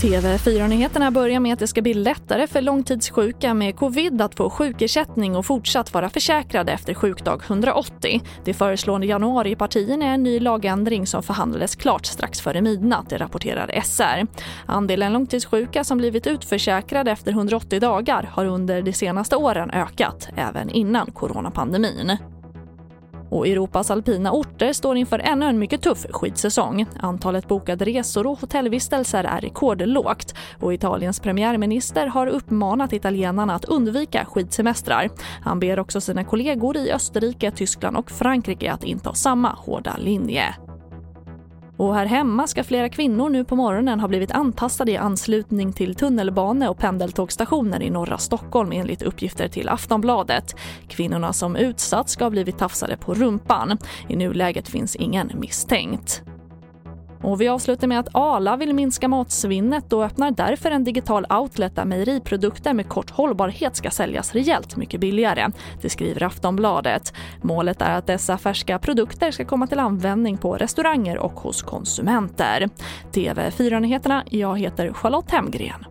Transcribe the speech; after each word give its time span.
TV4-nyheterna 0.00 1.10
börjar 1.10 1.40
med 1.40 1.52
att 1.52 1.58
det 1.58 1.66
ska 1.66 1.82
bli 1.82 1.94
lättare 1.94 2.46
för 2.46 2.60
långtidssjuka 2.60 3.54
med 3.54 3.76
covid 3.76 4.22
att 4.22 4.34
få 4.34 4.50
sjukersättning 4.50 5.36
och 5.36 5.46
fortsatt 5.46 5.94
vara 5.94 6.10
försäkrade 6.10 6.72
efter 6.72 6.94
sjukdag 6.94 7.42
180. 7.46 8.22
Det 8.44 8.54
föreslår 8.54 9.04
januaripartierna 9.04 10.04
är 10.04 10.14
en 10.14 10.22
ny 10.22 10.40
lagändring 10.40 11.06
som 11.06 11.22
förhandlades 11.22 11.76
klart 11.76 12.06
strax 12.06 12.40
före 12.40 12.62
midnatt, 12.62 13.10
det 13.10 13.18
rapporterar 13.18 13.80
SR. 13.84 14.26
Andelen 14.66 15.12
långtidssjuka 15.12 15.84
som 15.84 15.98
blivit 15.98 16.26
utförsäkrade 16.26 17.10
efter 17.10 17.32
180 17.32 17.80
dagar 17.80 18.30
har 18.32 18.44
under 18.44 18.82
de 18.82 18.92
senaste 18.92 19.36
åren 19.36 19.70
ökat, 19.70 20.28
även 20.36 20.70
innan 20.70 21.10
coronapandemin. 21.10 22.18
Och 23.30 23.48
Europas 23.48 23.90
alpina 23.90 24.32
orter 24.32 24.72
står 24.72 24.96
inför 24.96 25.18
ännu 25.18 25.46
en 25.46 25.58
mycket 25.58 25.82
tuff 25.82 26.06
skidsäsong. 26.10 26.86
Antalet 27.00 27.48
bokade 27.48 27.84
resor 27.84 28.26
och 28.26 28.40
hotellvistelser 28.40 29.24
är 29.24 29.40
rekordlågt 29.40 30.34
och 30.60 30.74
Italiens 30.74 31.20
premiärminister 31.20 32.06
har 32.06 32.26
uppmanat 32.26 32.92
italienarna 32.92 33.54
att 33.54 33.64
undvika 33.64 34.24
skidsemestrar. 34.24 35.10
Han 35.42 35.60
ber 35.60 35.78
också 35.78 36.00
sina 36.00 36.24
kollegor 36.24 36.76
i 36.76 36.92
Österrike, 36.92 37.50
Tyskland 37.50 37.96
och 37.96 38.10
Frankrike 38.10 38.72
att 38.72 38.84
inta 38.84 39.14
samma 39.14 39.48
hårda 39.48 39.96
linje. 39.96 40.54
Och 41.80 41.94
här 41.94 42.06
hemma 42.06 42.46
ska 42.46 42.64
flera 42.64 42.88
kvinnor 42.88 43.28
nu 43.30 43.44
på 43.44 43.56
morgonen 43.56 44.00
ha 44.00 44.08
blivit 44.08 44.30
antastade 44.30 44.92
i 44.92 44.96
anslutning 44.96 45.72
till 45.72 45.94
tunnelbane 45.94 46.68
och 46.68 46.78
pendeltågstationer 46.78 47.82
i 47.82 47.90
norra 47.90 48.18
Stockholm 48.18 48.72
enligt 48.72 49.02
uppgifter 49.02 49.48
till 49.48 49.68
Aftonbladet. 49.68 50.56
Kvinnorna 50.88 51.32
som 51.32 51.56
utsatts 51.56 52.12
ska 52.12 52.24
ha 52.24 52.30
blivit 52.30 52.58
tafsade 52.58 52.96
på 52.96 53.14
rumpan. 53.14 53.78
I 54.08 54.16
nuläget 54.16 54.68
finns 54.68 54.96
ingen 54.96 55.30
misstänkt. 55.34 56.22
Och 57.22 57.40
vi 57.40 57.48
avslutar 57.48 57.86
med 57.86 58.00
att 58.00 58.08
Ala 58.12 58.56
vill 58.56 58.74
minska 58.74 59.08
matsvinnet 59.08 59.92
och 59.92 60.04
öppnar 60.04 60.30
därför 60.30 60.70
en 60.70 60.84
digital 60.84 61.26
outlet 61.30 61.76
där 61.76 61.84
mejeriprodukter 61.84 62.74
med 62.74 62.88
kort 62.88 63.10
hållbarhet 63.10 63.76
ska 63.76 63.90
säljas 63.90 64.32
rejält 64.32 64.76
mycket 64.76 65.00
billigare. 65.00 65.48
Det 65.82 65.90
skriver 65.90 66.22
Aftonbladet. 66.22 67.12
Målet 67.42 67.82
är 67.82 67.98
att 67.98 68.06
dessa 68.06 68.38
färska 68.38 68.78
produkter 68.78 69.30
ska 69.30 69.44
komma 69.44 69.66
till 69.66 69.78
användning 69.78 70.38
på 70.38 70.56
restauranger 70.56 71.18
och 71.18 71.40
hos 71.40 71.62
konsumenter. 71.62 72.68
TV4-nyheterna, 73.12 74.24
jag 74.30 74.58
heter 74.58 74.92
Charlotte 74.92 75.30
Hemgren. 75.30 75.89